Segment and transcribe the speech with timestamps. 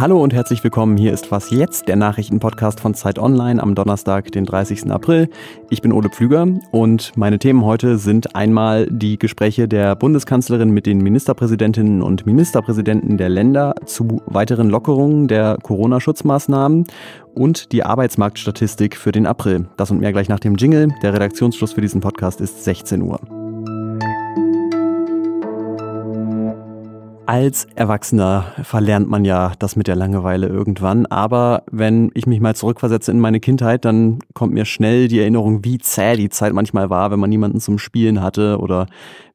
[0.00, 0.96] Hallo und herzlich willkommen.
[0.96, 4.90] Hier ist Was jetzt, der Nachrichtenpodcast von Zeit Online am Donnerstag, den 30.
[4.90, 5.28] April.
[5.68, 10.86] Ich bin Ole Pflüger und meine Themen heute sind einmal die Gespräche der Bundeskanzlerin mit
[10.86, 16.86] den Ministerpräsidentinnen und Ministerpräsidenten der Länder zu weiteren Lockerungen der Corona-Schutzmaßnahmen
[17.34, 19.68] und die Arbeitsmarktstatistik für den April.
[19.76, 20.88] Das und mehr gleich nach dem Jingle.
[21.02, 23.20] Der Redaktionsschluss für diesen Podcast ist 16 Uhr.
[27.30, 31.06] Als Erwachsener verlernt man ja das mit der Langeweile irgendwann.
[31.06, 35.64] Aber wenn ich mich mal zurückversetze in meine Kindheit, dann kommt mir schnell die Erinnerung,
[35.64, 38.86] wie zäh die Zeit manchmal war, wenn man niemanden zum Spielen hatte oder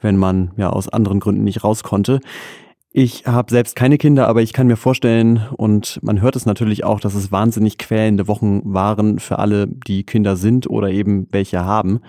[0.00, 2.20] wenn man ja aus anderen Gründen nicht raus konnte.
[2.92, 6.84] Ich habe selbst keine Kinder, aber ich kann mir vorstellen, und man hört es natürlich
[6.84, 11.66] auch, dass es wahnsinnig quälende Wochen waren für alle, die Kinder sind oder eben welche
[11.66, 12.00] haben.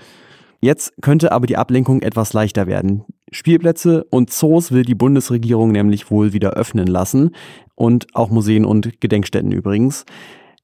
[0.62, 3.04] Jetzt könnte aber die Ablenkung etwas leichter werden.
[3.34, 7.36] Spielplätze und Zoos will die Bundesregierung nämlich wohl wieder öffnen lassen
[7.76, 10.06] und auch Museen und Gedenkstätten übrigens.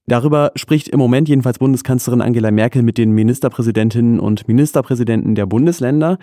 [0.09, 6.17] Darüber spricht im Moment jedenfalls Bundeskanzlerin Angela Merkel mit den Ministerpräsidentinnen und Ministerpräsidenten der Bundesländer.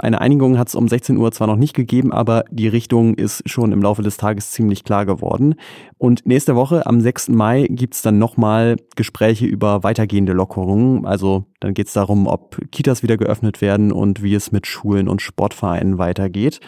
[0.00, 3.48] Eine Einigung hat es um 16 Uhr zwar noch nicht gegeben, aber die Richtung ist
[3.48, 5.54] schon im Laufe des Tages ziemlich klar geworden.
[5.98, 7.28] Und nächste Woche, am 6.
[7.28, 11.06] Mai, gibt es dann nochmal Gespräche über weitergehende Lockerungen.
[11.06, 15.06] Also dann geht es darum, ob Kitas wieder geöffnet werden und wie es mit Schulen
[15.08, 16.58] und Sportvereinen weitergeht.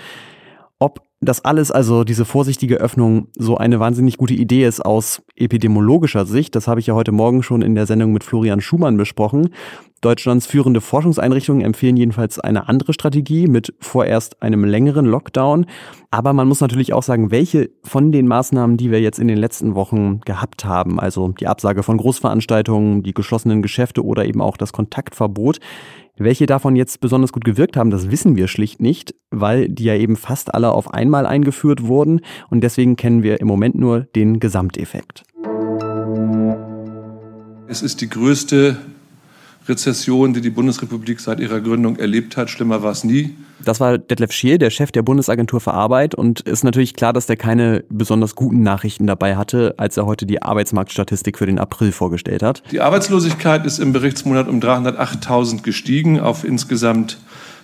[0.79, 6.27] Ob das alles, also diese vorsichtige Öffnung, so eine wahnsinnig gute Idee ist aus epidemiologischer
[6.27, 6.55] Sicht.
[6.55, 9.51] Das habe ich ja heute Morgen schon in der Sendung mit Florian Schumann besprochen.
[10.01, 15.65] Deutschlands führende Forschungseinrichtungen empfehlen jedenfalls eine andere Strategie mit vorerst einem längeren Lockdown.
[16.11, 19.39] Aber man muss natürlich auch sagen, welche von den Maßnahmen, die wir jetzt in den
[19.39, 24.59] letzten Wochen gehabt haben, also die Absage von Großveranstaltungen, die geschlossenen Geschäfte oder eben auch
[24.59, 25.59] das Kontaktverbot,
[26.17, 29.95] welche davon jetzt besonders gut gewirkt haben, das wissen wir schlicht nicht, weil die ja
[29.95, 34.39] eben fast alle auf einmal eingeführt wurden und deswegen kennen wir im Moment nur den
[34.39, 35.25] Gesamteffekt.
[37.67, 38.77] Es ist die größte
[39.69, 42.51] Rezession, die die Bundesrepublik seit ihrer Gründung erlebt hat.
[42.51, 43.35] Schlimmer war es nie.
[43.65, 46.15] Das war Detlef Schiel, der Chef der Bundesagentur für Arbeit.
[46.15, 50.27] Und ist natürlich klar, dass der keine besonders guten Nachrichten dabei hatte, als er heute
[50.27, 52.63] die Arbeitsmarktstatistik für den April vorgestellt hat.
[52.73, 57.19] Die Arbeitslosigkeit ist im Berichtsmonat um 308.000 gestiegen auf insgesamt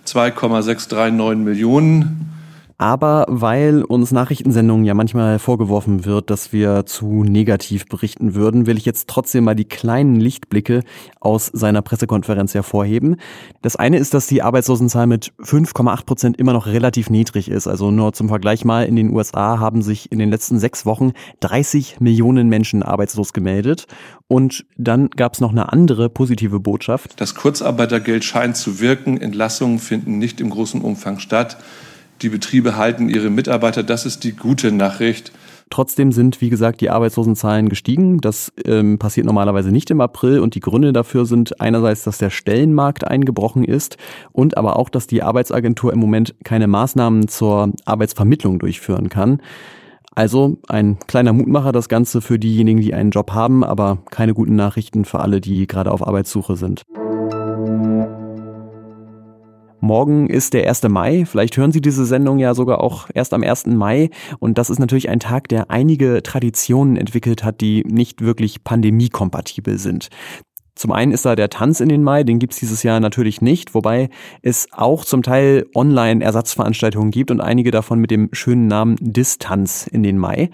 [0.07, 2.40] 2,639 Millionen.
[2.81, 8.79] Aber weil uns Nachrichtensendungen ja manchmal vorgeworfen wird, dass wir zu negativ berichten würden, will
[8.79, 10.83] ich jetzt trotzdem mal die kleinen Lichtblicke
[11.21, 13.17] aus seiner Pressekonferenz hervorheben.
[13.61, 17.67] Das eine ist, dass die Arbeitslosenzahl mit 5,8 Prozent immer noch relativ niedrig ist.
[17.67, 21.13] Also nur zum Vergleich mal, in den USA haben sich in den letzten sechs Wochen
[21.41, 23.89] 30 Millionen Menschen arbeitslos gemeldet.
[24.27, 27.21] Und dann gab es noch eine andere positive Botschaft.
[27.21, 29.21] Das Kurzarbeitergeld scheint zu wirken.
[29.21, 31.59] Entlassungen finden nicht im großen Umfang statt.
[32.23, 33.83] Die Betriebe halten ihre Mitarbeiter.
[33.83, 35.33] Das ist die gute Nachricht.
[35.71, 38.21] Trotzdem sind, wie gesagt, die Arbeitslosenzahlen gestiegen.
[38.21, 42.31] Das ähm, passiert normalerweise nicht im April und die Gründe dafür sind einerseits, dass der
[42.31, 43.97] Stellenmarkt eingebrochen ist
[44.33, 49.41] und aber auch, dass die Arbeitsagentur im Moment keine Maßnahmen zur Arbeitsvermittlung durchführen kann.
[50.13, 54.57] Also ein kleiner Mutmacher das Ganze für diejenigen, die einen Job haben, aber keine guten
[54.57, 56.83] Nachrichten für alle, die gerade auf Arbeitssuche sind.
[59.81, 60.83] Morgen ist der 1.
[60.89, 61.25] Mai.
[61.25, 63.67] Vielleicht hören Sie diese Sendung ja sogar auch erst am 1.
[63.67, 64.11] Mai.
[64.39, 69.79] Und das ist natürlich ein Tag, der einige Traditionen entwickelt hat, die nicht wirklich pandemiekompatibel
[69.79, 70.09] sind.
[70.75, 73.75] Zum einen ist da der Tanz in den Mai, den gibt's dieses Jahr natürlich nicht,
[73.75, 74.09] wobei
[74.41, 80.03] es auch zum Teil Online-Ersatzveranstaltungen gibt und einige davon mit dem schönen Namen Distanz in
[80.03, 80.49] den Mai.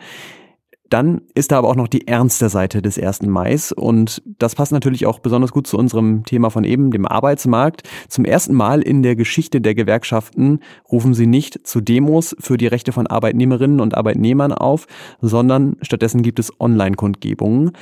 [0.90, 3.22] Dann ist da aber auch noch die ernste Seite des 1.
[3.22, 7.82] Mai und das passt natürlich auch besonders gut zu unserem Thema von eben, dem Arbeitsmarkt.
[8.08, 10.60] Zum ersten Mal in der Geschichte der Gewerkschaften
[10.90, 14.86] rufen sie nicht zu Demos für die Rechte von Arbeitnehmerinnen und Arbeitnehmern auf,
[15.20, 17.72] sondern stattdessen gibt es Online-Kundgebungen.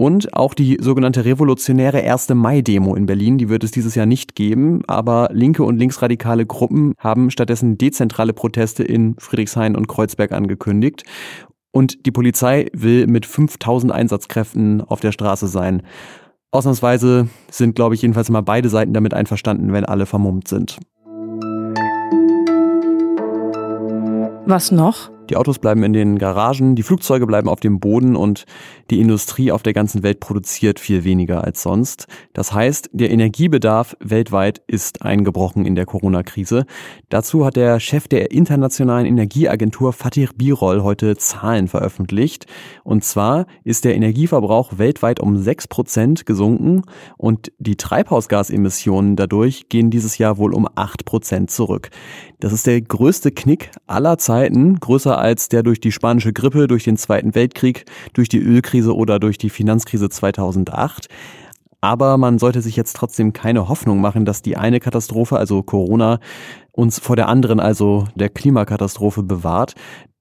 [0.00, 2.30] Und auch die sogenannte revolutionäre 1.
[2.30, 6.94] Mai-Demo in Berlin, die wird es dieses Jahr nicht geben, aber linke und linksradikale Gruppen
[6.96, 11.04] haben stattdessen dezentrale Proteste in Friedrichshain und Kreuzberg angekündigt.
[11.72, 15.82] Und die Polizei will mit 5000 Einsatzkräften auf der Straße sein.
[16.50, 20.78] Ausnahmsweise sind, glaube ich, jedenfalls mal beide Seiten damit einverstanden, wenn alle vermummt sind.
[24.46, 25.10] Was noch?
[25.30, 28.46] Die Autos bleiben in den Garagen, die Flugzeuge bleiben auf dem Boden und
[28.90, 32.08] die Industrie auf der ganzen Welt produziert viel weniger als sonst.
[32.32, 36.66] Das heißt, der Energiebedarf weltweit ist eingebrochen in der Corona-Krise.
[37.10, 42.46] Dazu hat der Chef der Internationalen Energieagentur Fatih Birol heute Zahlen veröffentlicht.
[42.82, 46.82] Und zwar ist der Energieverbrauch weltweit um 6 Prozent gesunken
[47.16, 51.90] und die Treibhausgasemissionen dadurch gehen dieses Jahr wohl um 8 Prozent zurück.
[52.40, 56.84] Das ist der größte Knick aller Zeiten, größer als der durch die spanische Grippe, durch
[56.84, 61.08] den Zweiten Weltkrieg, durch die Ölkrise oder durch die Finanzkrise 2008.
[61.80, 66.18] Aber man sollte sich jetzt trotzdem keine Hoffnung machen, dass die eine Katastrophe, also Corona,
[66.72, 69.74] uns vor der anderen, also der Klimakatastrophe bewahrt.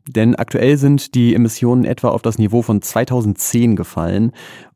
[0.08, 4.32] Denn aktuell sind die Emissionen etwa auf das Niveau von 2010 gefallen.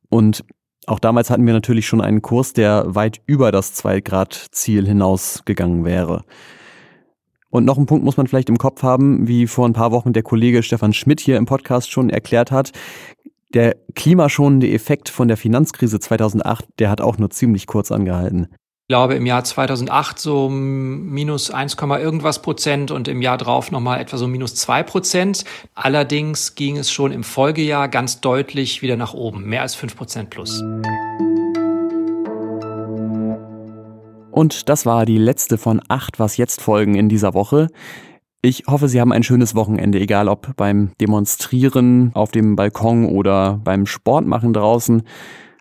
[0.09, 0.43] Und
[0.85, 6.23] auch damals hatten wir natürlich schon einen Kurs, der weit über das 2-Grad-Ziel hinausgegangen wäre.
[7.53, 10.11] Und noch ein Punkt muss man vielleicht im Kopf haben, wie vor ein paar Wochen
[10.11, 12.71] der Kollege Stefan Schmidt hier im Podcast schon erklärt hat.
[13.53, 18.47] Der klimaschonende Effekt von der Finanzkrise 2008, der hat auch nur ziemlich kurz angehalten.
[18.51, 24.01] Ich glaube, im Jahr 2008 so minus 1, irgendwas Prozent und im Jahr drauf nochmal
[24.01, 25.45] etwa so minus 2 Prozent.
[25.75, 30.31] Allerdings ging es schon im Folgejahr ganz deutlich wieder nach oben, mehr als 5 Prozent
[30.31, 30.63] plus.
[34.33, 37.67] Und das war die letzte von acht Was jetzt Folgen in dieser Woche.
[38.41, 43.61] Ich hoffe, Sie haben ein schönes Wochenende, egal ob beim Demonstrieren auf dem Balkon oder
[43.63, 45.03] beim Sportmachen draußen.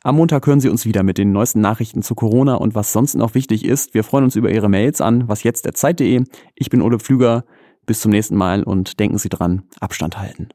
[0.02, 3.14] Am Montag hören Sie uns wieder mit den neuesten Nachrichten zu Corona und was sonst
[3.14, 3.92] noch wichtig ist.
[3.92, 6.24] Wir freuen uns über Ihre Mails an wasjetzt.zeit.de.
[6.54, 7.44] Ich bin Ole Pflüger.
[7.84, 10.48] Bis zum nächsten Mal und denken Sie dran, Abstand halten.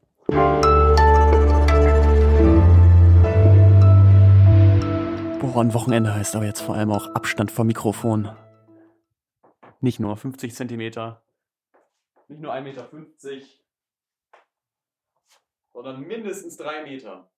[5.40, 8.36] Boah, ein Wochenende heißt aber jetzt vor allem auch Abstand vom Mikrofon.
[9.80, 11.22] Nicht nur 50 Zentimeter,
[12.26, 12.88] nicht nur 1,50 Meter,
[15.72, 17.30] sondern mindestens 3 Meter.